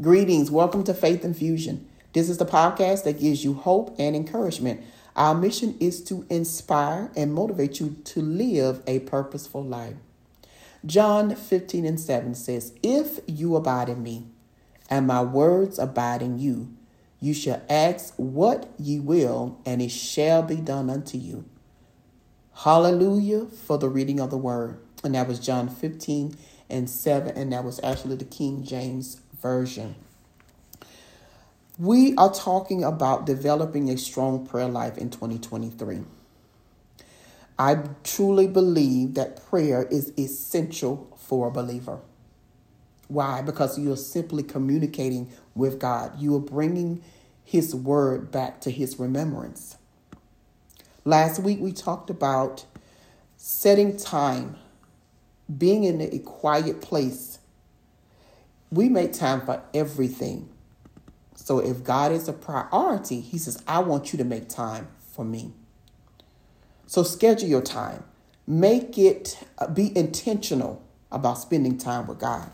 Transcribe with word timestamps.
Greetings. 0.00 0.50
Welcome 0.50 0.82
to 0.84 0.94
Faith 0.94 1.26
Infusion. 1.26 1.86
This 2.14 2.30
is 2.30 2.38
the 2.38 2.46
podcast 2.46 3.04
that 3.04 3.20
gives 3.20 3.44
you 3.44 3.52
hope 3.52 3.94
and 3.98 4.16
encouragement. 4.16 4.80
Our 5.14 5.34
mission 5.34 5.76
is 5.78 6.02
to 6.04 6.24
inspire 6.30 7.10
and 7.14 7.34
motivate 7.34 7.80
you 7.80 7.98
to 8.04 8.22
live 8.22 8.82
a 8.86 9.00
purposeful 9.00 9.62
life. 9.62 9.96
John 10.86 11.34
15 11.34 11.84
and 11.84 12.00
7 12.00 12.34
says, 12.34 12.72
If 12.82 13.20
you 13.26 13.56
abide 13.56 13.90
in 13.90 14.02
me, 14.02 14.28
and 14.88 15.06
my 15.06 15.20
words 15.20 15.78
abide 15.78 16.22
in 16.22 16.38
you, 16.38 16.74
you 17.20 17.34
shall 17.34 17.60
ask 17.68 18.14
what 18.16 18.70
ye 18.78 19.00
will, 19.00 19.60
and 19.66 19.82
it 19.82 19.90
shall 19.90 20.42
be 20.42 20.56
done 20.56 20.88
unto 20.88 21.18
you. 21.18 21.44
Hallelujah 22.54 23.44
for 23.44 23.76
the 23.76 23.90
reading 23.90 24.18
of 24.18 24.30
the 24.30 24.38
word. 24.38 24.80
And 25.04 25.14
that 25.14 25.28
was 25.28 25.38
John 25.40 25.68
15 25.68 26.38
and 26.70 26.88
7, 26.88 27.36
and 27.36 27.52
that 27.52 27.64
was 27.64 27.80
actually 27.82 28.16
the 28.16 28.24
King 28.24 28.64
James 28.64 29.20
Version. 29.40 29.94
We 31.78 32.14
are 32.16 32.32
talking 32.32 32.84
about 32.84 33.24
developing 33.24 33.88
a 33.90 33.96
strong 33.96 34.46
prayer 34.46 34.68
life 34.68 34.98
in 34.98 35.10
2023. 35.10 36.02
I 37.58 37.76
truly 38.04 38.46
believe 38.46 39.14
that 39.14 39.44
prayer 39.48 39.82
is 39.90 40.12
essential 40.18 41.14
for 41.18 41.48
a 41.48 41.50
believer. 41.50 42.00
Why? 43.08 43.42
Because 43.42 43.78
you 43.78 43.92
are 43.92 43.96
simply 43.96 44.42
communicating 44.42 45.32
with 45.54 45.78
God. 45.80 46.20
You 46.20 46.36
are 46.36 46.40
bringing 46.40 47.02
His 47.44 47.74
word 47.74 48.30
back 48.30 48.60
to 48.60 48.70
His 48.70 48.98
remembrance. 48.98 49.76
Last 51.04 51.40
week 51.40 51.58
we 51.60 51.72
talked 51.72 52.08
about 52.08 52.64
setting 53.36 53.96
time, 53.96 54.56
being 55.58 55.84
in 55.84 56.00
a 56.00 56.18
quiet 56.20 56.80
place. 56.80 57.39
We 58.70 58.88
make 58.88 59.12
time 59.12 59.40
for 59.40 59.62
everything. 59.74 60.48
So 61.34 61.58
if 61.58 61.82
God 61.82 62.12
is 62.12 62.28
a 62.28 62.32
priority, 62.32 63.20
He 63.20 63.38
says, 63.38 63.62
I 63.66 63.80
want 63.80 64.12
you 64.12 64.18
to 64.18 64.24
make 64.24 64.48
time 64.48 64.88
for 65.12 65.24
me. 65.24 65.52
So 66.86 67.02
schedule 67.02 67.48
your 67.48 67.62
time. 67.62 68.04
Make 68.46 68.98
it, 68.98 69.42
uh, 69.58 69.68
be 69.68 69.96
intentional 69.96 70.82
about 71.10 71.34
spending 71.34 71.78
time 71.78 72.06
with 72.06 72.18
God. 72.18 72.50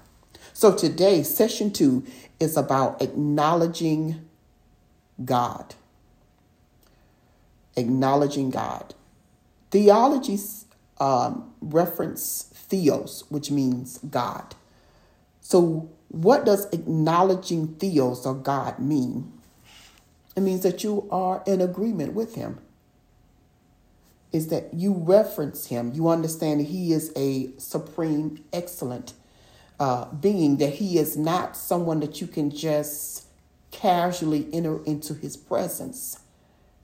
So 0.53 0.75
today, 0.75 1.23
session 1.23 1.71
two 1.71 2.05
is 2.41 2.57
about 2.57 3.03
acknowledging 3.03 4.27
God. 5.25 5.75
Acknowledging 7.77 8.51
God. 8.51 8.95
Theologies 9.71 10.65
um, 10.99 11.53
reference 11.61 12.51
theos, 12.55 13.25
which 13.29 13.51
means 13.51 13.99
God. 13.99 14.55
So 15.41 15.91
what 16.17 16.47
does 16.47 16.67
acknowledging 16.73 17.75
Theos 17.75 18.25
or 18.25 18.35
God 18.35 18.79
mean? 18.79 19.33
It 20.35 20.41
means 20.41 20.63
that 20.63 20.83
you 20.83 21.07
are 21.11 21.43
in 21.47 21.61
agreement 21.61 22.15
with 22.15 22.35
Him. 22.35 22.59
Is 24.33 24.49
that 24.49 24.73
you 24.73 24.95
reference 24.95 25.67
Him, 25.67 25.93
you 25.95 26.09
understand 26.09 26.63
He 26.63 26.93
is 26.93 27.13
a 27.17 27.51
supreme, 27.59 28.43
excellent 28.53 29.13
uh, 29.79 30.07
being, 30.07 30.57
that 30.57 30.75
He 30.75 30.99
is 30.99 31.17
not 31.19 31.57
someone 31.57 32.01
that 32.01 32.21
you 32.21 32.27
can 32.27 32.51
just 32.51 33.27
casually 33.71 34.49
enter 34.53 34.83
into 34.85 35.13
His 35.13 35.37
presence. 35.37 36.21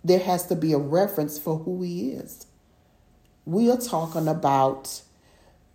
There 0.05 0.21
has 0.21 0.47
to 0.49 0.57
be 0.57 0.73
a 0.73 0.79
reference 0.79 1.39
for 1.39 1.59
who 1.59 1.83
He 1.83 2.11
is. 2.11 2.47
We 3.47 3.71
are 3.71 3.79
talking 3.79 4.29
about 4.29 5.03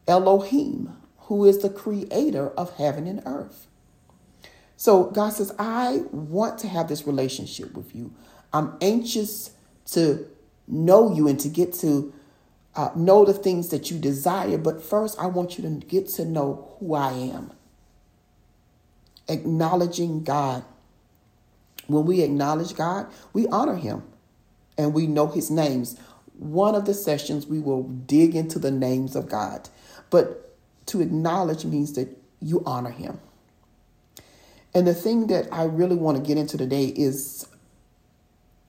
Elohim, 0.08 0.96
who 1.28 1.44
is 1.44 1.60
the 1.60 1.70
creator 1.70 2.50
of 2.52 2.76
heaven 2.78 3.06
and 3.06 3.22
earth. 3.26 3.68
So 4.78 5.06
God 5.06 5.34
says, 5.34 5.54
I 5.60 6.04
want 6.12 6.58
to 6.60 6.70
have 6.70 6.88
this 6.88 7.06
relationship 7.06 7.76
with 7.76 7.94
you. 7.94 8.14
I'm 8.54 8.78
anxious 8.80 9.52
to 9.88 10.26
know 10.68 11.14
you 11.14 11.28
and 11.28 11.38
to 11.42 11.50
get 11.50 11.74
to 11.74 12.14
uh, 12.76 12.92
know 12.96 13.26
the 13.26 13.34
things 13.34 13.70
that 13.70 13.92
you 13.92 14.00
desire. 14.00 14.58
But 14.58 14.82
first, 14.82 15.20
I 15.20 15.26
want 15.26 15.58
you 15.58 15.64
to 15.64 15.86
get 15.86 16.08
to 16.10 16.24
know 16.24 16.76
who 16.80 16.94
I 16.94 17.12
am. 17.12 17.52
Acknowledging 19.28 20.24
God. 20.24 20.64
When 21.88 22.06
we 22.06 22.22
acknowledge 22.22 22.74
God, 22.76 23.08
we 23.34 23.48
honor 23.48 23.76
Him 23.76 24.04
and 24.78 24.94
we 24.94 25.08
know 25.08 25.28
His 25.28 25.52
names. 25.52 26.00
One 26.38 26.76
of 26.76 26.86
the 26.86 26.94
sessions, 26.94 27.48
we 27.48 27.60
will 27.60 27.84
dig 27.84 28.34
into 28.34 28.60
the 28.60 28.72
names 28.72 29.16
of 29.16 29.28
God. 29.28 29.68
But 30.10 30.47
to 30.88 31.02
acknowledge 31.02 31.66
means 31.66 31.94
that 31.94 32.10
you 32.42 32.64
honor 32.66 32.92
him. 32.92 33.20
And 34.74 34.86
the 34.86 34.94
thing 34.94 35.28
that 35.28 35.48
I 35.52 35.64
really 35.64 35.96
want 35.96 36.18
to 36.18 36.24
get 36.24 36.38
into 36.38 36.58
today 36.58 36.86
is 36.86 37.48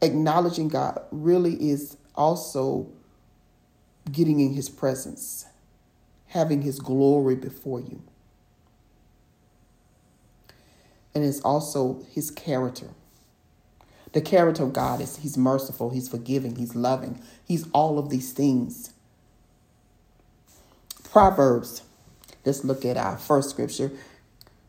acknowledging 0.01 0.69
God 0.69 1.01
really 1.11 1.55
is 1.55 1.97
also 2.15 2.89
getting 4.11 4.41
in 4.41 4.55
his 4.55 4.69
presence, 4.69 5.47
having 6.29 6.63
his 6.63 6.79
glory 6.79 7.37
before 7.37 7.81
you. 7.81 8.03
And 11.15 11.25
it's 11.25 11.41
also 11.41 12.05
his 12.13 12.31
character. 12.31 12.89
The 14.13 14.21
character 14.21 14.63
of 14.63 14.73
God 14.73 15.01
is 15.01 15.17
he's 15.17 15.37
merciful, 15.37 15.91
he's 15.91 16.09
forgiving, 16.09 16.57
he's 16.57 16.75
loving, 16.75 17.21
he's 17.45 17.69
all 17.73 17.99
of 17.99 18.09
these 18.09 18.33
things. 18.33 18.93
Proverbs 21.05 21.83
Let's 22.45 22.65
look 22.65 22.85
at 22.85 22.97
our 22.97 23.19
first 23.19 23.51
scripture 23.51 23.91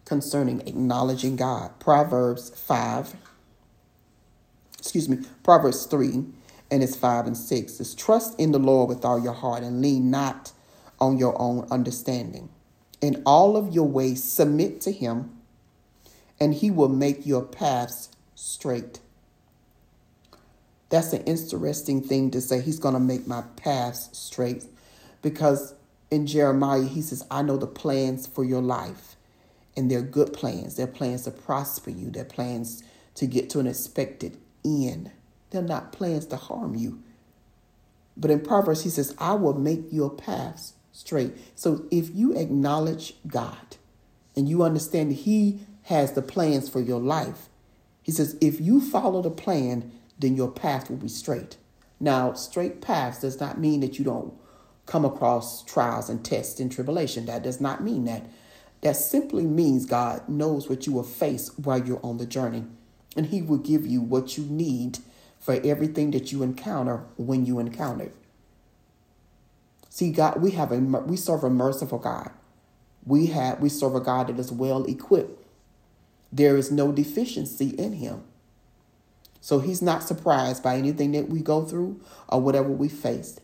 concerning 0.05 0.61
acknowledging 0.67 1.35
God. 1.35 1.79
Proverbs 1.79 2.49
5, 2.49 3.15
excuse 4.77 5.07
me, 5.07 5.19
Proverbs 5.43 5.85
3, 5.85 6.25
and 6.71 6.83
it's 6.83 6.95
5 6.95 7.27
and 7.27 7.37
6. 7.37 7.79
Is 7.79 7.95
trust 7.95 8.39
in 8.39 8.51
the 8.51 8.59
Lord 8.59 8.89
with 8.89 9.05
all 9.05 9.21
your 9.21 9.33
heart 9.33 9.63
and 9.63 9.81
lean 9.81 10.09
not 10.09 10.51
on 10.99 11.17
your 11.17 11.39
own 11.41 11.67
understanding. 11.71 12.49
In 13.01 13.21
all 13.25 13.55
of 13.55 13.73
your 13.73 13.87
ways, 13.87 14.23
submit 14.23 14.81
to 14.81 14.91
him, 14.91 15.31
and 16.39 16.53
he 16.53 16.71
will 16.71 16.89
make 16.89 17.25
your 17.25 17.43
paths 17.43 18.09
straight. 18.35 18.99
That's 20.89 21.13
an 21.13 21.23
interesting 21.23 22.01
thing 22.01 22.31
to 22.31 22.41
say. 22.41 22.61
He's 22.61 22.79
going 22.79 22.95
to 22.95 22.99
make 22.99 23.27
my 23.27 23.43
paths 23.55 24.09
straight 24.17 24.65
because 25.21 25.75
in 26.11 26.25
Jeremiah, 26.25 26.83
he 26.83 27.01
says, 27.01 27.25
I 27.29 27.41
know 27.41 27.57
the 27.57 27.67
plans 27.67 28.27
for 28.27 28.43
your 28.43 28.61
life. 28.61 29.15
And 29.77 29.89
they're 29.89 30.01
good 30.01 30.33
plans. 30.33 30.75
They're 30.75 30.87
plans 30.87 31.23
to 31.23 31.31
prosper 31.31 31.91
you. 31.91 32.09
They're 32.09 32.25
plans 32.25 32.83
to 33.15 33.27
get 33.27 33.49
to 33.51 33.59
an 33.59 33.67
expected 33.67 34.37
end. 34.65 35.11
They're 35.51 35.61
not 35.61 35.91
plans 35.91 36.25
to 36.27 36.35
harm 36.35 36.75
you. 36.75 37.01
But 38.17 38.31
in 38.31 38.41
Proverbs, 38.41 38.83
he 38.83 38.89
says, 38.89 39.15
I 39.17 39.33
will 39.33 39.53
make 39.53 39.85
your 39.91 40.09
paths 40.09 40.73
straight. 40.91 41.33
So 41.55 41.85
if 41.91 42.13
you 42.13 42.35
acknowledge 42.35 43.13
God 43.25 43.77
and 44.35 44.49
you 44.49 44.63
understand 44.63 45.13
he 45.13 45.59
has 45.83 46.13
the 46.13 46.21
plans 46.21 46.67
for 46.67 46.81
your 46.81 46.99
life, 46.99 47.47
he 48.01 48.11
says, 48.11 48.37
if 48.41 48.59
you 48.59 48.81
follow 48.81 49.21
the 49.21 49.29
plan, 49.29 49.91
then 50.17 50.35
your 50.35 50.51
path 50.51 50.89
will 50.89 50.97
be 50.97 51.07
straight. 51.07 51.57
Now, 51.99 52.33
straight 52.33 52.81
paths 52.81 53.21
does 53.21 53.39
not 53.39 53.59
mean 53.59 53.79
that 53.81 53.97
you 53.97 54.05
don't 54.05 54.33
come 54.89 55.05
across 55.05 55.63
trials 55.63 56.09
and 56.09 56.25
tests 56.25 56.59
and 56.59 56.71
tribulation. 56.71 57.27
That 57.27 57.43
does 57.43 57.61
not 57.61 57.83
mean 57.83 58.05
that. 58.05 58.25
That 58.81 58.95
simply 58.95 59.45
means 59.45 59.85
God 59.85 60.27
knows 60.27 60.67
what 60.67 60.87
you 60.87 60.93
will 60.93 61.03
face 61.03 61.51
while 61.57 61.85
you're 61.85 62.03
on 62.03 62.17
the 62.17 62.25
journey, 62.25 62.65
and 63.15 63.27
He 63.27 63.41
will 63.41 63.57
give 63.57 63.85
you 63.85 64.01
what 64.01 64.37
you 64.37 64.45
need 64.45 64.99
for 65.39 65.59
everything 65.63 66.11
that 66.11 66.31
you 66.31 66.43
encounter 66.43 67.05
when 67.17 67.45
you 67.45 67.59
encounter 67.59 68.05
it. 68.05 68.15
See, 69.89 70.11
God, 70.11 70.41
we 70.41 70.51
have 70.51 70.71
a 70.71 70.77
we 70.77 71.17
serve 71.17 71.43
a 71.43 71.49
merciful 71.49 71.99
God. 71.99 72.31
We 73.05 73.27
have 73.27 73.59
we 73.59 73.69
serve 73.69 73.95
a 73.95 73.99
God 73.99 74.27
that 74.27 74.39
is 74.39 74.51
well 74.51 74.85
equipped. 74.85 75.45
There 76.31 76.57
is 76.57 76.71
no 76.71 76.91
deficiency 76.91 77.69
in 77.69 77.93
Him. 77.93 78.23
So 79.41 79.59
He's 79.59 79.81
not 79.81 80.03
surprised 80.03 80.63
by 80.63 80.77
anything 80.77 81.11
that 81.13 81.29
we 81.29 81.41
go 81.41 81.65
through 81.65 81.99
or 82.29 82.39
whatever 82.39 82.69
we 82.69 82.87
face. 82.87 83.39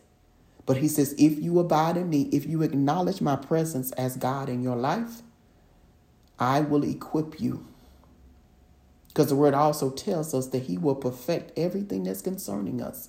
But 0.66 0.78
he 0.78 0.88
says, 0.88 1.14
if 1.16 1.38
you 1.38 1.60
abide 1.60 1.96
in 1.96 2.10
me, 2.10 2.28
if 2.32 2.44
you 2.44 2.62
acknowledge 2.62 3.20
my 3.20 3.36
presence 3.36 3.92
as 3.92 4.16
God 4.16 4.48
in 4.48 4.62
your 4.62 4.76
life, 4.76 5.22
I 6.40 6.60
will 6.60 6.82
equip 6.82 7.40
you. 7.40 7.64
Because 9.08 9.28
the 9.28 9.36
word 9.36 9.54
also 9.54 9.90
tells 9.90 10.34
us 10.34 10.48
that 10.48 10.64
he 10.64 10.76
will 10.76 10.96
perfect 10.96 11.56
everything 11.56 12.02
that's 12.02 12.20
concerning 12.20 12.82
us. 12.82 13.08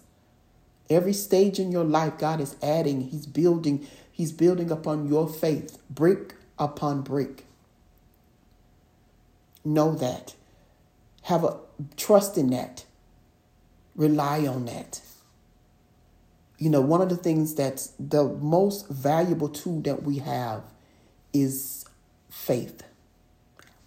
Every 0.90 1.14
stage 1.14 1.60
in 1.60 1.72
your 1.72 1.84
life, 1.84 2.18
God 2.18 2.40
is 2.40 2.56
adding, 2.64 3.02
He's 3.02 3.26
building, 3.26 3.86
He's 4.10 4.32
building 4.32 4.72
upon 4.72 5.10
your 5.10 5.28
faith, 5.28 5.78
brick 5.90 6.36
upon 6.58 7.02
brick. 7.02 7.46
Know 9.66 9.94
that. 9.96 10.34
Have 11.24 11.44
a 11.44 11.58
trust 11.98 12.38
in 12.38 12.52
that. 12.52 12.86
Rely 13.98 14.48
on 14.48 14.64
that 14.66 15.02
you 16.58 16.70
know, 16.70 16.82
one 16.82 17.02
of 17.02 17.10
the 17.10 17.18
things 17.18 17.56
that's 17.56 17.94
the 18.00 18.26
most 18.26 18.90
valuable 18.90 19.50
tool 19.50 19.82
that 19.82 20.04
we 20.04 20.20
have 20.20 20.64
is 21.34 21.86
faith. 22.30 22.84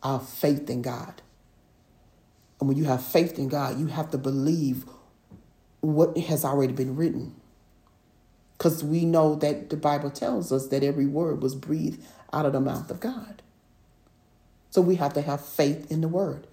our 0.03 0.21
faith 0.21 0.71
in 0.71 0.83
God. 0.83 1.23
And 2.61 2.69
when 2.69 2.79
you 2.79 2.85
have 2.85 3.05
faith 3.05 3.39
in 3.39 3.49
God, 3.49 3.79
you 3.79 3.87
have 3.89 4.11
to 4.13 4.19
believe 4.19 4.85
what 5.81 6.17
has 6.19 6.45
already 6.45 6.73
been 6.73 6.97
written. 6.97 7.35
Because 8.59 8.85
we 8.85 9.05
know 9.05 9.35
that 9.37 9.71
the 9.71 9.77
Bible 9.77 10.11
tells 10.11 10.53
us 10.53 10.69
that 10.69 10.83
every 10.85 11.07
word 11.07 11.43
was 11.43 11.55
breathed 11.55 12.03
out 12.33 12.47
of 12.47 12.53
the 12.53 12.61
mouth 12.61 12.91
of 12.91 13.01
God. 13.01 13.43
So 14.71 14.83
we 14.83 14.97
have 14.97 15.15
to 15.15 15.23
have 15.23 15.45
faith 15.45 15.91
in 15.91 16.03
the 16.03 16.09
word. 16.09 16.47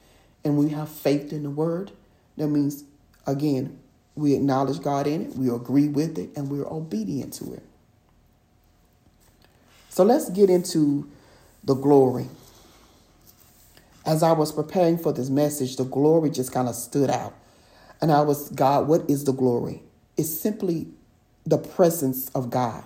And 0.43 0.57
when 0.57 0.67
we 0.67 0.73
have 0.73 0.89
faith 0.89 1.33
in 1.33 1.43
the 1.43 1.49
word, 1.51 1.91
that 2.37 2.47
means, 2.47 2.85
again, 3.27 3.79
we 4.17 4.33
acknowledge 4.33 4.81
God 4.81 5.05
in 5.05 5.21
it, 5.27 5.35
we 5.35 5.49
agree 5.49 5.87
with 5.87 6.17
it, 6.17 6.31
and 6.35 6.49
we're 6.49 6.67
obedient 6.67 7.33
to 7.33 7.53
it. 7.53 7.63
So 9.89 10.03
let's 10.03 10.29
get 10.29 10.49
into 10.49 11.09
the 11.63 11.75
glory. 11.75 12.27
As 14.05 14.23
I 14.23 14.31
was 14.31 14.51
preparing 14.51 14.97
for 14.97 15.13
this 15.13 15.29
message, 15.29 15.75
the 15.75 15.83
glory 15.83 16.31
just 16.31 16.51
kind 16.51 16.67
of 16.67 16.75
stood 16.75 17.09
out. 17.09 17.35
And 18.01 18.11
I 18.11 18.21
was, 18.21 18.49
God, 18.49 18.87
what 18.87 19.09
is 19.09 19.25
the 19.25 19.33
glory? 19.33 19.83
It's 20.17 20.29
simply 20.29 20.87
the 21.45 21.57
presence 21.57 22.29
of 22.29 22.49
God. 22.49 22.83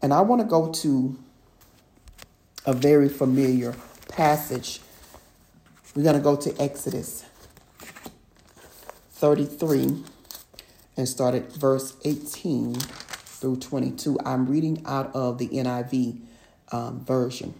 And 0.00 0.12
I 0.12 0.20
want 0.20 0.42
to 0.42 0.46
go 0.46 0.70
to 0.70 1.18
a 2.64 2.72
very 2.72 3.08
familiar 3.08 3.74
passage. 4.08 4.80
We're 5.94 6.02
going 6.04 6.16
to 6.16 6.22
go 6.22 6.36
to 6.36 6.60
Exodus 6.60 7.25
33 9.16 10.04
and 10.98 11.08
start 11.08 11.34
at 11.34 11.50
verse 11.50 11.96
18 12.04 12.74
through 12.74 13.56
22. 13.56 14.18
I'm 14.26 14.46
reading 14.46 14.82
out 14.84 15.14
of 15.14 15.38
the 15.38 15.48
NIV 15.48 16.20
um, 16.70 17.00
version. 17.02 17.54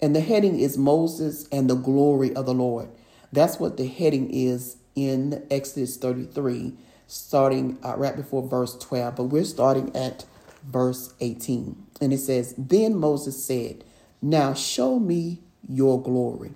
And 0.00 0.14
the 0.14 0.20
heading 0.20 0.60
is 0.60 0.78
Moses 0.78 1.48
and 1.50 1.68
the 1.68 1.74
glory 1.74 2.32
of 2.36 2.46
the 2.46 2.54
Lord. 2.54 2.88
That's 3.32 3.58
what 3.58 3.76
the 3.76 3.88
heading 3.88 4.30
is 4.30 4.76
in 4.94 5.44
Exodus 5.50 5.96
33, 5.96 6.74
starting 7.08 7.76
uh, 7.84 7.96
right 7.96 8.14
before 8.14 8.46
verse 8.46 8.76
12. 8.78 9.16
But 9.16 9.24
we're 9.24 9.42
starting 9.42 9.94
at 9.96 10.24
verse 10.62 11.14
18. 11.18 11.84
And 12.00 12.12
it 12.12 12.18
says, 12.18 12.54
Then 12.56 12.94
Moses 12.94 13.44
said, 13.44 13.82
Now 14.22 14.54
show 14.54 15.00
me 15.00 15.40
your 15.68 16.00
glory. 16.00 16.52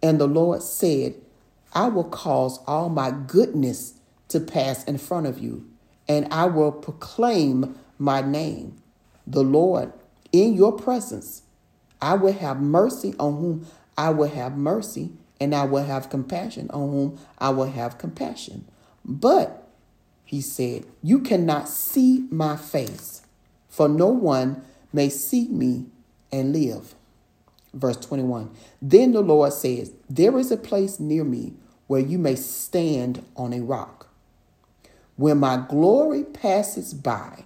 And 0.00 0.20
the 0.20 0.28
Lord 0.28 0.62
said, 0.62 1.16
I 1.78 1.86
will 1.86 2.02
cause 2.02 2.58
all 2.66 2.88
my 2.88 3.12
goodness 3.12 3.94
to 4.30 4.40
pass 4.40 4.82
in 4.82 4.98
front 4.98 5.28
of 5.28 5.38
you, 5.38 5.64
and 6.08 6.26
I 6.32 6.46
will 6.46 6.72
proclaim 6.72 7.78
my 8.00 8.20
name, 8.20 8.82
the 9.28 9.44
Lord, 9.44 9.92
in 10.32 10.54
your 10.54 10.72
presence. 10.72 11.42
I 12.02 12.14
will 12.14 12.32
have 12.32 12.60
mercy 12.60 13.14
on 13.20 13.36
whom 13.36 13.66
I 13.96 14.10
will 14.10 14.26
have 14.26 14.56
mercy, 14.56 15.10
and 15.40 15.54
I 15.54 15.66
will 15.66 15.84
have 15.84 16.10
compassion 16.10 16.68
on 16.70 16.90
whom 16.90 17.20
I 17.38 17.50
will 17.50 17.70
have 17.70 17.96
compassion. 17.96 18.64
But, 19.04 19.64
he 20.24 20.40
said, 20.40 20.84
you 21.00 21.20
cannot 21.20 21.68
see 21.68 22.26
my 22.28 22.56
face, 22.56 23.22
for 23.68 23.88
no 23.88 24.08
one 24.08 24.62
may 24.92 25.10
see 25.10 25.46
me 25.46 25.86
and 26.32 26.52
live. 26.52 26.96
Verse 27.72 27.98
21 27.98 28.50
Then 28.82 29.12
the 29.12 29.20
Lord 29.20 29.52
says, 29.52 29.92
There 30.10 30.36
is 30.40 30.50
a 30.50 30.56
place 30.56 30.98
near 30.98 31.22
me 31.22 31.52
where 31.88 32.00
you 32.00 32.18
may 32.18 32.36
stand 32.36 33.24
on 33.36 33.52
a 33.52 33.60
rock. 33.60 34.08
When 35.16 35.38
my 35.38 35.56
glory 35.68 36.22
passes 36.22 36.94
by, 36.94 37.44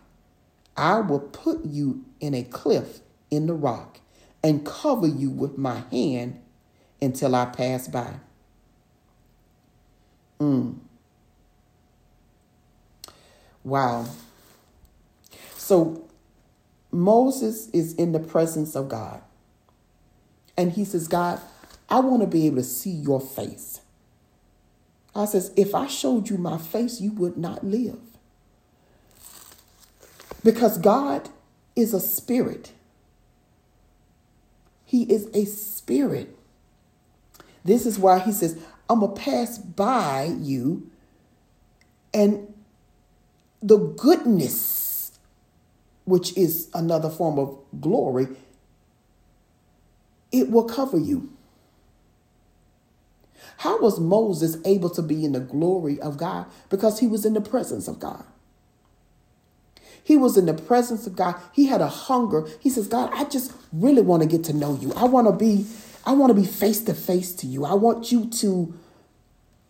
I 0.76 1.00
will 1.00 1.20
put 1.20 1.64
you 1.64 2.04
in 2.20 2.34
a 2.34 2.42
cliff 2.42 3.00
in 3.30 3.46
the 3.46 3.54
rock 3.54 4.00
and 4.42 4.66
cover 4.66 5.06
you 5.06 5.30
with 5.30 5.56
my 5.56 5.84
hand 5.90 6.40
until 7.00 7.34
I 7.34 7.46
pass 7.46 7.88
by. 7.88 8.14
Mm. 10.40 10.78
Wow. 13.64 14.06
So 15.56 16.08
Moses 16.90 17.68
is 17.70 17.94
in 17.94 18.12
the 18.12 18.18
presence 18.18 18.74
of 18.74 18.88
God. 18.88 19.22
And 20.56 20.72
he 20.72 20.84
says, 20.84 21.08
God, 21.08 21.40
I 21.88 22.00
want 22.00 22.22
to 22.22 22.26
be 22.26 22.46
able 22.46 22.56
to 22.56 22.64
see 22.64 22.90
your 22.90 23.20
face. 23.20 23.81
I 25.14 25.26
says, 25.26 25.52
if 25.56 25.74
I 25.74 25.86
showed 25.86 26.30
you 26.30 26.38
my 26.38 26.58
face, 26.58 27.00
you 27.00 27.12
would 27.12 27.36
not 27.36 27.64
live. 27.64 28.00
Because 30.42 30.78
God 30.78 31.28
is 31.76 31.94
a 31.94 32.00
spirit. 32.00 32.72
He 34.84 35.02
is 35.04 35.28
a 35.34 35.44
spirit. 35.44 36.36
This 37.64 37.86
is 37.86 37.98
why 37.98 38.18
he 38.18 38.32
says, 38.32 38.58
I'm 38.88 39.00
going 39.00 39.14
to 39.14 39.20
pass 39.20 39.58
by 39.58 40.34
you 40.38 40.90
and 42.12 42.52
the 43.62 43.78
goodness, 43.78 45.12
which 46.04 46.36
is 46.36 46.68
another 46.74 47.08
form 47.08 47.38
of 47.38 47.58
glory, 47.80 48.28
it 50.32 50.50
will 50.50 50.64
cover 50.64 50.98
you. 50.98 51.31
How 53.62 53.78
was 53.78 54.00
Moses 54.00 54.56
able 54.64 54.90
to 54.90 55.00
be 55.02 55.24
in 55.24 55.34
the 55.34 55.40
glory 55.40 56.00
of 56.00 56.16
God? 56.16 56.46
Because 56.68 56.98
he 56.98 57.06
was 57.06 57.24
in 57.24 57.32
the 57.32 57.40
presence 57.40 57.86
of 57.86 58.00
God. 58.00 58.24
He 60.02 60.16
was 60.16 60.36
in 60.36 60.46
the 60.46 60.54
presence 60.54 61.06
of 61.06 61.14
God. 61.14 61.36
He 61.52 61.66
had 61.66 61.80
a 61.80 61.86
hunger. 61.86 62.48
He 62.58 62.68
says, 62.68 62.88
God, 62.88 63.10
I 63.14 63.22
just 63.22 63.52
really 63.72 64.02
want 64.02 64.24
to 64.24 64.28
get 64.28 64.42
to 64.46 64.52
know 64.52 64.76
you. 64.80 64.92
I 64.94 65.04
want 65.04 65.28
to 65.28 65.32
be, 65.32 65.64
I 66.04 66.10
want 66.10 66.34
to 66.34 66.34
be 66.34 66.44
face 66.44 66.80
to 66.86 66.92
face 66.92 67.32
to 67.36 67.46
you. 67.46 67.64
I 67.64 67.74
want 67.74 68.10
you 68.10 68.28
to 68.30 68.76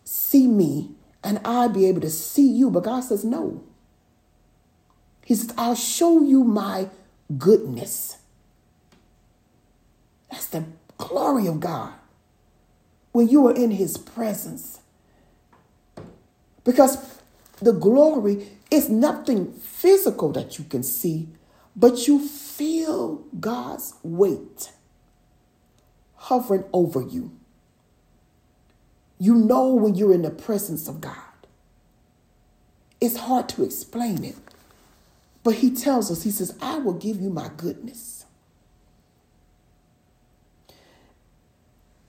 see 0.03 0.47
me 0.47 0.95
and 1.23 1.39
I 1.45 1.67
be 1.67 1.85
able 1.85 2.01
to 2.01 2.09
see 2.09 2.47
you. 2.47 2.71
But 2.71 2.85
God 2.85 3.01
says, 3.01 3.23
no. 3.23 3.63
He 5.23 5.35
says, 5.35 5.53
I'll 5.55 5.75
show 5.75 6.23
you 6.23 6.43
my 6.43 6.89
goodness. 7.37 8.17
That's 10.31 10.47
the 10.47 10.63
glory 10.97 11.45
of 11.45 11.59
God 11.59 11.93
when 13.13 13.29
you 13.29 13.47
are 13.47 13.55
in 13.55 13.71
his 13.71 13.97
presence. 13.97 14.81
Because 16.65 17.19
the 17.61 17.71
glory 17.71 18.49
is 18.69 18.89
nothing 18.89 19.53
physical 19.53 20.31
that 20.33 20.59
you 20.59 20.65
can 20.65 20.83
see, 20.83 21.29
but 21.75 22.07
you 22.07 22.19
feel 22.19 23.23
God's 23.39 23.93
weight 24.03 24.71
hovering 26.15 26.65
over 26.73 27.01
you. 27.01 27.31
You 29.19 29.35
know 29.35 29.73
when 29.73 29.95
you're 29.95 30.13
in 30.13 30.23
the 30.23 30.29
presence 30.29 30.87
of 30.87 30.99
God. 30.99 31.15
It's 32.99 33.17
hard 33.17 33.47
to 33.49 33.63
explain 33.63 34.23
it. 34.23 34.35
But 35.43 35.55
he 35.55 35.71
tells 35.71 36.09
us, 36.09 36.23
he 36.23 36.31
says, 36.31 36.57
I 36.61 36.77
will 36.77 36.93
give 36.93 37.21
you 37.21 37.29
my 37.29 37.49
goodness. 37.57 38.25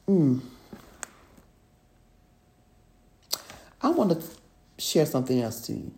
Mm. 0.08 0.40
I 3.85 3.91
want 3.91 4.19
to 4.19 4.26
share 4.83 5.05
something 5.05 5.43
else 5.43 5.61
to 5.67 5.75
you. 5.75 5.93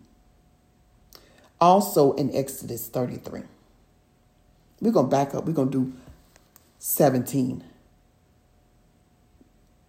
Also 1.59 2.11
in 2.13 2.35
Exodus 2.35 2.89
33. 2.89 3.43
We're 4.81 4.91
going 4.91 5.05
to 5.05 5.09
back 5.09 5.33
up. 5.33 5.45
We're 5.45 5.53
going 5.53 5.71
to 5.71 5.85
do 5.85 5.93
17. 6.79 7.63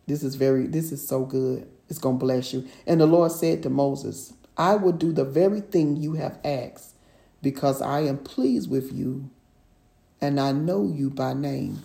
This 0.06 0.22
is 0.22 0.36
very, 0.36 0.68
this 0.68 0.92
is 0.92 1.06
so 1.06 1.24
good. 1.24 1.68
It's 1.88 1.98
going 1.98 2.20
to 2.20 2.24
bless 2.24 2.52
you. 2.52 2.68
And 2.86 3.00
the 3.00 3.06
Lord 3.06 3.32
said 3.32 3.64
to 3.64 3.68
Moses, 3.68 4.32
I 4.56 4.76
will 4.76 4.92
do 4.92 5.12
the 5.12 5.24
very 5.24 5.60
thing 5.60 5.96
you 5.96 6.14
have 6.14 6.38
asked 6.44 6.94
because 7.42 7.82
I 7.82 8.02
am 8.02 8.18
pleased 8.18 8.70
with 8.70 8.92
you 8.92 9.28
and 10.20 10.38
I 10.38 10.52
know 10.52 10.86
you 10.86 11.10
by 11.10 11.34
name. 11.34 11.82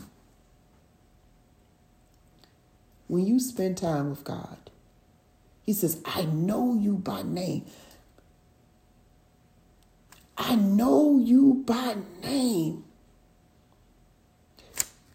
When 3.08 3.26
you 3.26 3.40
spend 3.40 3.78
time 3.78 4.12
with 4.12 4.24
God, 4.24 4.63
he 5.64 5.74
says, 5.74 6.02
I 6.06 6.24
know 6.26 6.76
you 6.76 6.96
by 6.96 7.24
name. 7.24 7.66
I 10.38 10.56
know 10.56 11.18
you 11.18 11.64
by 11.66 11.96
name. 12.22 12.84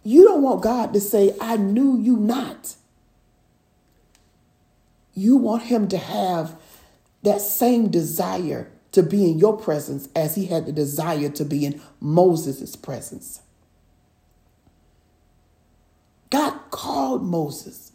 You 0.02 0.24
don't 0.24 0.42
want 0.42 0.62
God 0.62 0.94
to 0.94 1.00
say, 1.00 1.34
I 1.40 1.56
knew 1.58 1.98
you 1.98 2.16
not. 2.16 2.76
You 5.12 5.36
want 5.36 5.64
him 5.64 5.88
to 5.88 5.98
have 5.98 6.58
that 7.22 7.40
same 7.40 7.90
desire 7.90 8.70
to 8.92 9.02
be 9.02 9.30
in 9.30 9.38
your 9.38 9.56
presence 9.56 10.08
as 10.16 10.34
he 10.34 10.46
had 10.46 10.64
the 10.64 10.72
desire 10.72 11.28
to 11.28 11.44
be 11.44 11.66
in 11.66 11.80
Moses' 12.00 12.74
presence. 12.74 13.42
God 16.30 16.58
called 16.70 17.22
Moses. 17.22 17.92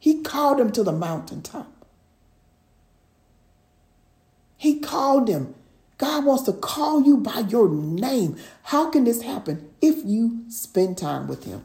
He 0.00 0.22
called 0.22 0.60
him 0.60 0.72
to 0.72 0.84
the 0.84 0.92
mountaintop. 0.92 1.72
He 4.58 4.80
called 4.80 5.28
him. 5.28 5.54
God 5.98 6.26
wants 6.26 6.44
to 6.44 6.54
call 6.54 7.02
you 7.04 7.18
by 7.18 7.40
your 7.40 7.68
name. 7.70 8.36
How 8.64 8.90
can 8.90 9.04
this 9.04 9.22
happen? 9.22 9.70
If 9.82 10.04
you 10.04 10.44
spend 10.50 10.98
time 10.98 11.28
with 11.28 11.44
him. 11.44 11.64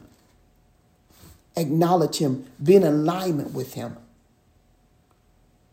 acknowledge 1.56 2.18
Him, 2.18 2.46
be 2.62 2.76
in 2.76 2.84
alignment 2.84 3.52
with 3.54 3.74
Him. 3.74 3.96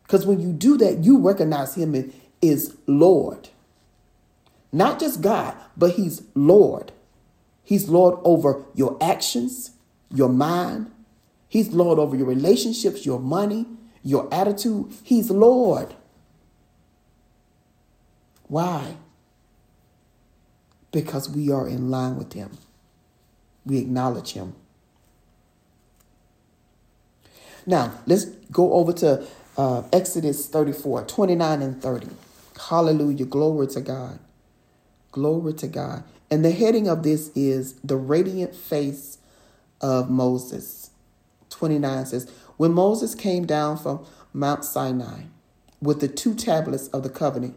Because 0.03 0.25
when 0.25 0.41
you 0.41 0.51
do 0.53 0.77
that, 0.77 1.03
you 1.03 1.19
recognize 1.19 1.75
Him 1.75 2.13
is 2.41 2.75
Lord. 2.87 3.49
Not 4.71 4.99
just 4.99 5.21
God, 5.21 5.55
but 5.77 5.93
He's 5.93 6.23
Lord. 6.35 6.91
He's 7.63 7.89
Lord 7.89 8.19
over 8.23 8.65
your 8.75 8.97
actions, 9.01 9.71
your 10.13 10.29
mind. 10.29 10.91
He's 11.53 11.69
Lord 11.69 11.99
over 11.99 12.15
your 12.15 12.25
relationships, 12.25 13.05
your 13.05 13.19
money, 13.19 13.67
your 14.01 14.27
attitude. 14.33 14.91
He's 15.03 15.29
Lord. 15.29 15.93
Why? 18.47 18.95
Because 20.91 21.29
we 21.29 21.51
are 21.51 21.67
in 21.67 21.91
line 21.91 22.15
with 22.17 22.33
Him. 22.33 22.57
We 23.67 23.77
acknowledge 23.77 24.31
Him. 24.31 24.55
Now, 27.67 27.99
let's 28.07 28.25
go 28.51 28.73
over 28.73 28.91
to 28.93 29.23
uh, 29.55 29.83
Exodus 29.93 30.47
34 30.47 31.03
29 31.03 31.61
and 31.61 31.79
30. 31.79 32.07
Hallelujah. 32.69 33.25
Glory 33.25 33.67
to 33.67 33.81
God. 33.81 34.17
Glory 35.11 35.53
to 35.53 35.67
God. 35.67 36.03
And 36.31 36.43
the 36.43 36.49
heading 36.49 36.87
of 36.87 37.03
this 37.03 37.29
is 37.35 37.73
the 37.83 37.95
radiant 37.95 38.55
face 38.55 39.19
of 39.81 40.09
Moses. 40.09 40.82
29 41.53 42.05
says, 42.05 42.31
When 42.57 42.73
Moses 42.73 43.15
came 43.15 43.45
down 43.45 43.77
from 43.77 44.05
Mount 44.33 44.65
Sinai 44.65 45.23
with 45.81 45.99
the 45.99 46.07
two 46.07 46.33
tablets 46.35 46.87
of 46.89 47.03
the 47.03 47.09
covenant 47.09 47.55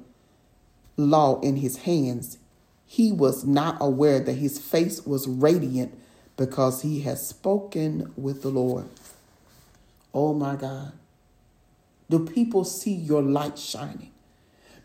law 0.96 1.40
in 1.40 1.56
his 1.56 1.78
hands, 1.78 2.38
he 2.86 3.12
was 3.12 3.44
not 3.44 3.76
aware 3.80 4.20
that 4.20 4.34
his 4.34 4.58
face 4.58 5.04
was 5.04 5.26
radiant 5.26 5.98
because 6.36 6.82
he 6.82 7.00
had 7.00 7.18
spoken 7.18 8.12
with 8.16 8.42
the 8.42 8.48
Lord. 8.48 8.86
Oh 10.14 10.32
my 10.34 10.56
God. 10.56 10.92
Do 12.08 12.24
people 12.24 12.64
see 12.64 12.92
your 12.94 13.22
light 13.22 13.58
shining? 13.58 14.12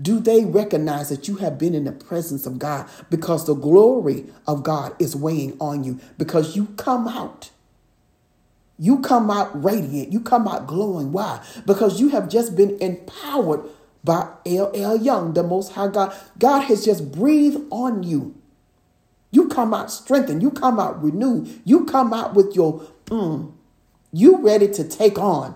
Do 0.01 0.19
they 0.19 0.45
recognize 0.45 1.09
that 1.09 1.27
you 1.27 1.35
have 1.37 1.59
been 1.59 1.75
in 1.75 1.83
the 1.83 1.91
presence 1.91 2.47
of 2.47 2.57
God 2.57 2.89
because 3.11 3.45
the 3.45 3.53
glory 3.53 4.25
of 4.47 4.63
God 4.63 4.95
is 4.97 5.15
weighing 5.15 5.55
on 5.59 5.83
you 5.83 5.99
because 6.17 6.55
you 6.55 6.67
come 6.77 7.07
out 7.07 7.51
you 8.81 8.97
come 8.97 9.29
out 9.29 9.63
radiant. 9.63 10.11
You 10.11 10.21
come 10.21 10.47
out 10.47 10.65
glowing. 10.65 11.11
Why? 11.11 11.45
Because 11.67 12.01
you 12.01 12.09
have 12.09 12.27
just 12.27 12.55
been 12.55 12.79
empowered 12.81 13.61
by 14.03 14.27
El 14.43 14.71
Elyon, 14.71 15.35
the 15.35 15.43
Most 15.43 15.73
High 15.73 15.89
God. 15.89 16.15
God 16.39 16.61
has 16.61 16.83
just 16.83 17.11
breathed 17.11 17.61
on 17.69 18.01
you. 18.01 18.33
You 19.29 19.47
come 19.49 19.75
out 19.75 19.91
strengthened. 19.91 20.41
You 20.41 20.49
come 20.49 20.79
out 20.79 21.01
renewed. 21.03 21.61
You 21.63 21.85
come 21.85 22.11
out 22.11 22.33
with 22.33 22.55
your, 22.55 22.79
mm, 23.05 23.51
you 24.11 24.37
ready 24.37 24.67
to 24.69 24.83
take 24.83 25.19
on 25.19 25.53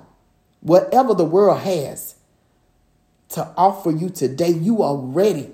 whatever 0.59 1.15
the 1.15 1.25
world 1.25 1.61
has 1.61 2.17
to 3.29 3.51
offer 3.57 3.89
you 3.89 4.11
today. 4.11 4.51
You 4.51 4.83
are 4.83 4.97
ready. 4.97 5.49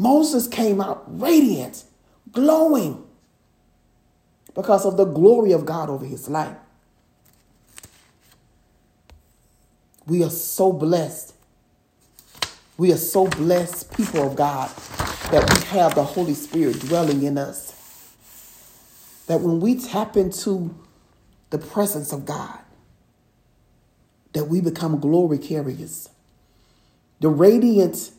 Moses 0.00 0.48
came 0.48 0.80
out 0.80 1.04
radiant, 1.06 1.84
glowing 2.32 3.01
because 4.54 4.84
of 4.86 4.96
the 4.96 5.04
glory 5.04 5.52
of 5.52 5.66
God 5.66 5.90
over 5.90 6.04
his 6.06 6.28
life. 6.28 6.56
We 10.06 10.24
are 10.24 10.30
so 10.30 10.72
blessed. 10.72 11.34
We 12.76 12.92
are 12.92 12.98
so 12.98 13.26
blessed, 13.28 13.96
people 13.96 14.26
of 14.26 14.36
God, 14.36 14.70
that 15.30 15.48
we 15.54 15.66
have 15.68 15.94
the 15.94 16.04
Holy 16.04 16.34
Spirit 16.34 16.80
dwelling 16.80 17.22
in 17.22 17.38
us. 17.38 17.72
That 19.26 19.40
when 19.40 19.60
we 19.60 19.76
tap 19.76 20.16
into 20.16 20.74
the 21.50 21.58
presence 21.58 22.12
of 22.12 22.26
God, 22.26 22.58
that 24.32 24.44
we 24.46 24.60
become 24.60 25.00
glory 25.00 25.38
carriers. 25.38 26.08
The 27.20 27.28
radiant 27.28 28.10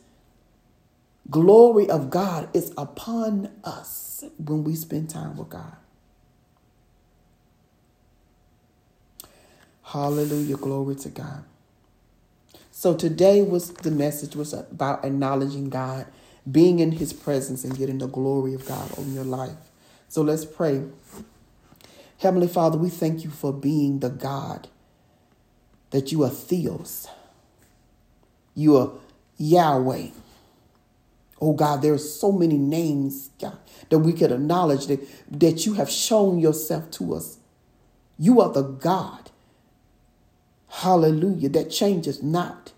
glory 1.30 1.90
of 1.90 2.10
God 2.10 2.48
is 2.54 2.72
upon 2.78 3.50
us 3.64 4.24
when 4.38 4.64
we 4.64 4.74
spend 4.76 5.10
time 5.10 5.36
with 5.36 5.50
God. 5.50 5.76
Hallelujah. 9.94 10.56
Glory 10.56 10.96
to 10.96 11.08
God. 11.08 11.44
So 12.72 12.96
today 12.96 13.42
was 13.42 13.70
the 13.70 13.92
message 13.92 14.34
was 14.34 14.52
about 14.52 15.04
acknowledging 15.04 15.68
God, 15.68 16.06
being 16.50 16.80
in 16.80 16.90
his 16.90 17.12
presence 17.12 17.62
and 17.62 17.78
getting 17.78 17.98
the 17.98 18.08
glory 18.08 18.54
of 18.54 18.66
God 18.66 18.98
on 18.98 19.14
your 19.14 19.22
life. 19.22 19.70
So 20.08 20.22
let's 20.22 20.44
pray. 20.44 20.82
Heavenly 22.18 22.48
Father, 22.48 22.76
we 22.76 22.88
thank 22.88 23.22
you 23.22 23.30
for 23.30 23.52
being 23.52 24.00
the 24.00 24.10
God 24.10 24.66
that 25.90 26.10
you 26.10 26.24
are 26.24 26.30
Theos. 26.30 27.06
You 28.56 28.76
are 28.76 28.90
Yahweh. 29.36 30.08
Oh 31.40 31.52
God, 31.52 31.82
there 31.82 31.92
are 31.92 31.98
so 31.98 32.32
many 32.32 32.58
names, 32.58 33.30
God, 33.40 33.58
that 33.90 34.00
we 34.00 34.12
could 34.12 34.32
acknowledge 34.32 34.88
that, 34.88 35.08
that 35.38 35.66
you 35.66 35.74
have 35.74 35.88
shown 35.88 36.40
yourself 36.40 36.90
to 36.92 37.14
us. 37.14 37.38
You 38.18 38.40
are 38.40 38.52
the 38.52 38.62
God 38.62 39.23
Hallelujah. 40.78 41.50
That 41.50 41.70
changes 41.70 42.20
not. 42.20 42.72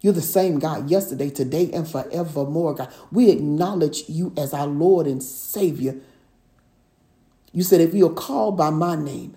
You're 0.00 0.12
the 0.12 0.22
same 0.22 0.60
God 0.60 0.88
yesterday, 0.88 1.30
today, 1.30 1.68
and 1.72 1.86
forevermore, 1.86 2.74
God. 2.74 2.92
We 3.10 3.28
acknowledge 3.30 4.04
you 4.08 4.32
as 4.36 4.54
our 4.54 4.68
Lord 4.68 5.08
and 5.08 5.20
Savior. 5.20 5.96
You 7.52 7.64
said, 7.64 7.80
if 7.80 7.92
you're 7.92 8.14
called 8.14 8.56
by 8.56 8.70
my 8.70 8.94
name, 8.94 9.36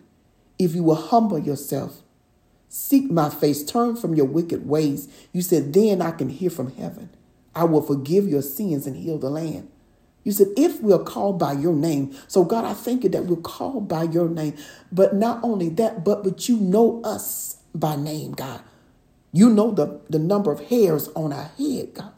if 0.59 0.75
you 0.75 0.83
will 0.83 0.95
humble 0.95 1.39
yourself, 1.39 2.03
seek 2.69 3.09
my 3.09 3.31
face, 3.31 3.63
turn 3.63 3.95
from 3.95 4.13
your 4.13 4.27
wicked 4.27 4.69
ways, 4.69 5.07
you 5.33 5.41
said, 5.41 5.73
then 5.73 5.99
I 5.99 6.11
can 6.11 6.29
hear 6.29 6.51
from 6.51 6.75
heaven. 6.75 7.09
I 7.55 7.63
will 7.63 7.81
forgive 7.81 8.27
your 8.27 8.43
sins 8.43 8.85
and 8.85 8.95
heal 8.95 9.17
the 9.17 9.31
land. 9.31 9.69
You 10.23 10.31
said, 10.31 10.47
if 10.55 10.81
we're 10.81 11.03
called 11.03 11.39
by 11.39 11.53
your 11.53 11.73
name. 11.73 12.15
So, 12.27 12.45
God, 12.45 12.63
I 12.63 12.73
thank 12.73 13.03
you 13.03 13.09
that 13.09 13.25
we're 13.25 13.37
called 13.37 13.87
by 13.87 14.03
your 14.03 14.29
name. 14.29 14.55
But 14.91 15.15
not 15.15 15.43
only 15.43 15.69
that, 15.69 16.05
but, 16.05 16.23
but 16.23 16.47
you 16.47 16.57
know 16.57 17.01
us 17.03 17.57
by 17.73 17.95
name, 17.95 18.33
God. 18.33 18.61
You 19.31 19.49
know 19.49 19.71
the, 19.71 20.01
the 20.09 20.19
number 20.19 20.51
of 20.51 20.67
hairs 20.67 21.09
on 21.15 21.33
our 21.33 21.51
head, 21.57 21.93
God. 21.93 22.13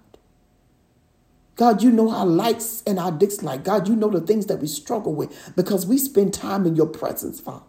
God, 1.56 1.82
you 1.82 1.92
know 1.92 2.12
our 2.12 2.26
likes 2.26 2.84
and 2.86 3.00
our 3.00 3.12
dislikes. 3.12 3.64
God, 3.64 3.88
you 3.88 3.96
know 3.96 4.10
the 4.10 4.20
things 4.20 4.48
that 4.48 4.60
we 4.60 4.68
struggle 4.68 5.14
with 5.14 5.54
because 5.56 5.86
we 5.86 5.98
spend 5.98 6.34
time 6.34 6.66
in 6.66 6.76
your 6.76 6.88
presence, 6.88 7.40
Father. 7.40 7.64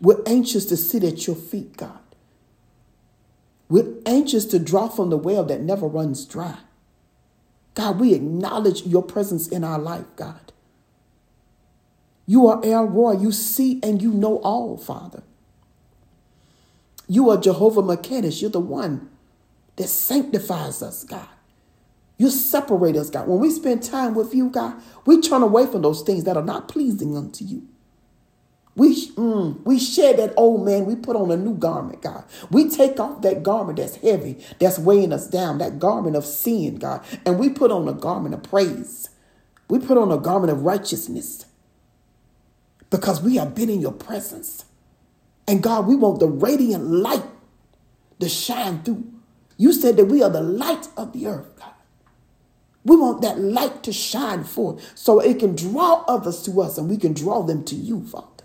We're 0.00 0.22
anxious 0.26 0.66
to 0.66 0.76
sit 0.76 1.02
at 1.02 1.26
your 1.26 1.36
feet, 1.36 1.76
God. 1.76 1.98
We're 3.68 3.94
anxious 4.06 4.44
to 4.46 4.58
draw 4.58 4.88
from 4.88 5.10
the 5.10 5.16
well 5.16 5.44
that 5.44 5.60
never 5.62 5.86
runs 5.86 6.24
dry. 6.26 6.58
God, 7.74 7.98
we 8.00 8.14
acknowledge 8.14 8.82
your 8.82 9.02
presence 9.02 9.48
in 9.48 9.64
our 9.64 9.78
life, 9.78 10.06
God. 10.16 10.52
You 12.26 12.46
are 12.48 12.60
El 12.64 12.86
Roi. 12.86 13.12
You 13.12 13.32
see 13.32 13.80
and 13.82 14.02
you 14.02 14.12
know 14.12 14.38
all, 14.38 14.76
Father. 14.76 15.22
You 17.08 17.30
are 17.30 17.38
Jehovah 17.38 17.82
Mekaddesh. 17.82 18.42
You're 18.42 18.50
the 18.50 18.60
one 18.60 19.10
that 19.76 19.88
sanctifies 19.88 20.82
us, 20.82 21.04
God. 21.04 21.28
You 22.18 22.30
separate 22.30 22.96
us, 22.96 23.10
God. 23.10 23.28
When 23.28 23.38
we 23.40 23.50
spend 23.50 23.82
time 23.82 24.14
with 24.14 24.34
you, 24.34 24.50
God, 24.50 24.76
we 25.06 25.20
turn 25.20 25.42
away 25.42 25.66
from 25.66 25.82
those 25.82 26.02
things 26.02 26.24
that 26.24 26.36
are 26.36 26.44
not 26.44 26.68
pleasing 26.68 27.16
unto 27.16 27.44
you. 27.44 27.66
We, 28.76 29.08
mm, 29.12 29.60
we 29.64 29.78
shed 29.78 30.18
that 30.18 30.34
old 30.36 30.64
man. 30.64 30.86
We 30.86 30.96
put 30.96 31.16
on 31.16 31.30
a 31.30 31.36
new 31.36 31.54
garment, 31.54 32.02
God. 32.02 32.24
We 32.50 32.68
take 32.68 33.00
off 33.00 33.22
that 33.22 33.42
garment 33.42 33.78
that's 33.78 33.96
heavy, 33.96 34.44
that's 34.60 34.78
weighing 34.78 35.12
us 35.12 35.28
down, 35.28 35.58
that 35.58 35.78
garment 35.78 36.16
of 36.16 36.24
sin, 36.24 36.76
God. 36.76 37.04
And 37.26 37.38
we 37.38 37.48
put 37.48 37.72
on 37.72 37.88
a 37.88 37.92
garment 37.92 38.34
of 38.34 38.44
praise. 38.44 39.10
We 39.68 39.80
put 39.80 39.98
on 39.98 40.12
a 40.12 40.18
garment 40.18 40.52
of 40.52 40.62
righteousness 40.62 41.46
because 42.90 43.22
we 43.22 43.36
have 43.36 43.54
been 43.54 43.70
in 43.70 43.80
your 43.80 43.92
presence. 43.92 44.64
And 45.48 45.62
God, 45.62 45.86
we 45.86 45.96
want 45.96 46.20
the 46.20 46.28
radiant 46.28 46.84
light 46.84 47.24
to 48.20 48.28
shine 48.28 48.82
through. 48.82 49.10
You 49.56 49.72
said 49.72 49.96
that 49.96 50.04
we 50.04 50.22
are 50.22 50.30
the 50.30 50.42
light 50.42 50.88
of 50.96 51.12
the 51.12 51.26
earth, 51.26 51.56
God. 51.56 51.72
We 52.84 52.96
want 52.96 53.22
that 53.22 53.40
light 53.40 53.82
to 53.84 53.92
shine 53.92 54.44
forth 54.44 54.92
so 54.94 55.20
it 55.20 55.38
can 55.38 55.56
draw 55.56 56.04
others 56.06 56.42
to 56.44 56.60
us 56.60 56.78
and 56.78 56.88
we 56.88 56.98
can 56.98 57.14
draw 57.14 57.42
them 57.42 57.64
to 57.64 57.74
you, 57.74 58.04
Father. 58.04 58.44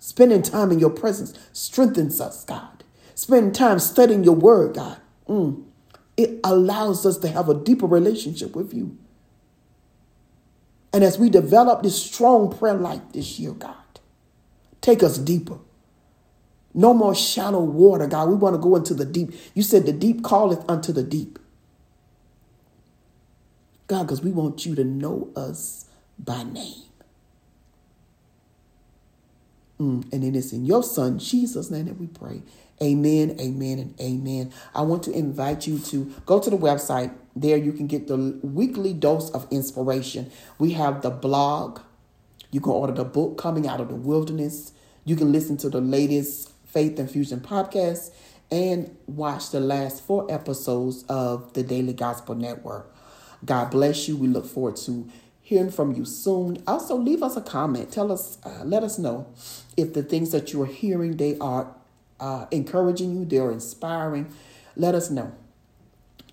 Spending 0.00 0.42
time 0.42 0.72
in 0.72 0.80
your 0.80 0.90
presence 0.90 1.32
strengthens 1.52 2.20
us, 2.20 2.44
God. 2.44 2.82
Spending 3.14 3.52
time 3.52 3.78
studying 3.78 4.24
your 4.24 4.34
word, 4.34 4.74
God. 4.74 5.00
Mm. 5.28 5.64
It 6.16 6.40
allows 6.42 7.06
us 7.06 7.18
to 7.18 7.28
have 7.28 7.48
a 7.48 7.54
deeper 7.54 7.86
relationship 7.86 8.56
with 8.56 8.74
you. 8.74 8.98
And 10.92 11.04
as 11.04 11.18
we 11.18 11.30
develop 11.30 11.82
this 11.82 12.02
strong 12.02 12.52
prayer 12.52 12.74
life 12.74 13.00
this 13.12 13.38
year, 13.38 13.52
God, 13.52 13.76
Take 14.82 15.02
us 15.02 15.16
deeper. 15.16 15.58
No 16.74 16.92
more 16.92 17.14
shallow 17.14 17.62
water, 17.62 18.06
God. 18.06 18.28
We 18.28 18.34
want 18.34 18.54
to 18.54 18.60
go 18.60 18.76
into 18.76 18.92
the 18.94 19.06
deep. 19.06 19.32
You 19.54 19.62
said 19.62 19.86
the 19.86 19.92
deep 19.92 20.24
calleth 20.24 20.68
unto 20.68 20.92
the 20.92 21.02
deep. 21.02 21.38
God, 23.86 24.04
because 24.04 24.22
we 24.22 24.32
want 24.32 24.66
you 24.66 24.74
to 24.74 24.84
know 24.84 25.30
us 25.36 25.86
by 26.18 26.42
name. 26.42 26.84
Mm, 29.78 30.12
and 30.12 30.24
it 30.24 30.36
is 30.36 30.52
in 30.52 30.64
your 30.64 30.82
son, 30.82 31.18
Jesus' 31.18 31.70
name 31.70 31.86
that 31.86 31.98
we 31.98 32.06
pray. 32.06 32.42
Amen, 32.80 33.36
amen, 33.40 33.78
and 33.78 34.00
amen. 34.00 34.52
I 34.74 34.82
want 34.82 35.02
to 35.04 35.12
invite 35.12 35.66
you 35.66 35.78
to 35.78 36.12
go 36.24 36.40
to 36.40 36.50
the 36.50 36.56
website. 36.56 37.12
There 37.36 37.56
you 37.56 37.72
can 37.72 37.86
get 37.86 38.06
the 38.08 38.38
weekly 38.42 38.92
dose 38.92 39.30
of 39.30 39.46
inspiration. 39.50 40.30
We 40.58 40.72
have 40.72 41.02
the 41.02 41.10
blog. 41.10 41.80
You 42.52 42.60
can 42.60 42.72
order 42.72 42.92
the 42.92 43.04
book 43.04 43.38
Coming 43.38 43.66
Out 43.66 43.80
of 43.80 43.88
the 43.88 43.94
Wilderness. 43.94 44.72
You 45.06 45.16
can 45.16 45.32
listen 45.32 45.56
to 45.56 45.70
the 45.70 45.80
latest 45.80 46.52
Faith 46.66 46.98
Infusion 46.98 47.40
podcast 47.40 48.10
and 48.50 48.94
watch 49.06 49.50
the 49.50 49.58
last 49.58 50.04
four 50.04 50.30
episodes 50.30 51.02
of 51.08 51.54
the 51.54 51.62
Daily 51.62 51.94
Gospel 51.94 52.34
Network. 52.34 52.94
God 53.42 53.70
bless 53.70 54.06
you. 54.06 54.18
We 54.18 54.28
look 54.28 54.44
forward 54.44 54.76
to 54.84 55.08
hearing 55.40 55.70
from 55.70 55.94
you 55.94 56.04
soon. 56.04 56.62
Also, 56.66 56.94
leave 56.94 57.22
us 57.22 57.38
a 57.38 57.40
comment. 57.40 57.90
Tell 57.90 58.12
us, 58.12 58.36
uh, 58.44 58.62
let 58.64 58.84
us 58.84 58.98
know 58.98 59.28
if 59.78 59.94
the 59.94 60.02
things 60.02 60.30
that 60.32 60.52
you 60.52 60.60
are 60.60 60.66
hearing 60.66 61.16
they 61.16 61.38
are 61.38 61.74
uh, 62.20 62.44
encouraging 62.50 63.16
you, 63.18 63.24
they're 63.24 63.50
inspiring. 63.50 64.30
Let 64.76 64.94
us 64.94 65.08
know. 65.08 65.32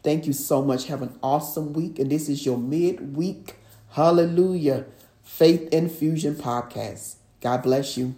Thank 0.04 0.28
you 0.28 0.34
so 0.34 0.62
much. 0.62 0.88
Have 0.88 1.02
an 1.02 1.18
awesome 1.24 1.72
week, 1.72 1.98
and 1.98 2.12
this 2.12 2.28
is 2.28 2.46
your 2.46 2.58
midweek 2.58 3.56
Hallelujah 3.94 4.86
Faith 5.30 5.70
Infusion 5.72 6.36
podcast. 6.36 7.16
God 7.40 7.64
bless 7.64 7.96
you. 7.96 8.14